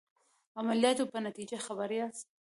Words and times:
عملیاتو 0.59 1.03
په 1.11 1.17
نتیجه 1.27 1.57
خبر 1.65 1.89
یاست. 1.99 2.27